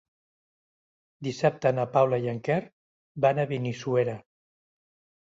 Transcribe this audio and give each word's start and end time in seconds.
Dissabte 1.27 1.73
na 1.79 1.87
Paula 1.97 2.21
i 2.25 2.33
en 2.33 2.41
Quer 2.49 2.59
van 3.29 3.45
a 3.45 3.49
Benissuera. 3.55 4.21